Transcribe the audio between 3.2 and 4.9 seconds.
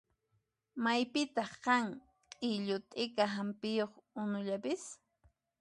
hampiyuq unullapis?